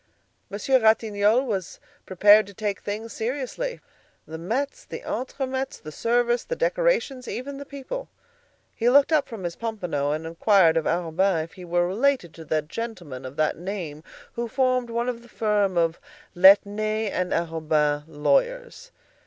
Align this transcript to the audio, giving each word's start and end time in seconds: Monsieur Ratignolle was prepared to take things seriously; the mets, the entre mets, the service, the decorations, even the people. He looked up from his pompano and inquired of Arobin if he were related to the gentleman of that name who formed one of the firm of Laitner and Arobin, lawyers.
Monsieur 0.49 0.79
Ratignolle 0.79 1.45
was 1.45 1.79
prepared 2.07 2.47
to 2.47 2.55
take 2.55 2.79
things 2.81 3.13
seriously; 3.13 3.81
the 4.25 4.39
mets, 4.39 4.83
the 4.83 5.03
entre 5.03 5.45
mets, 5.45 5.77
the 5.77 5.91
service, 5.91 6.43
the 6.43 6.55
decorations, 6.55 7.27
even 7.27 7.57
the 7.59 7.67
people. 7.67 8.09
He 8.73 8.89
looked 8.89 9.11
up 9.13 9.27
from 9.29 9.43
his 9.43 9.55
pompano 9.55 10.09
and 10.11 10.25
inquired 10.25 10.75
of 10.75 10.87
Arobin 10.87 11.43
if 11.43 11.53
he 11.53 11.65
were 11.65 11.85
related 11.87 12.33
to 12.33 12.45
the 12.45 12.63
gentleman 12.63 13.25
of 13.25 13.35
that 13.35 13.59
name 13.59 14.03
who 14.33 14.47
formed 14.47 14.89
one 14.89 15.07
of 15.07 15.21
the 15.21 15.29
firm 15.29 15.77
of 15.77 15.99
Laitner 16.35 17.11
and 17.11 17.31
Arobin, 17.31 18.03
lawyers. 18.07 18.89